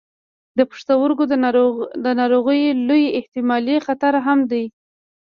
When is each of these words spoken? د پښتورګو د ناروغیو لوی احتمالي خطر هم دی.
د 0.57 0.59
پښتورګو 0.69 1.23
د 2.05 2.07
ناروغیو 2.19 2.77
لوی 2.87 3.05
احتمالي 3.19 3.77
خطر 3.85 4.13
هم 4.25 4.39
دی. 4.51 4.65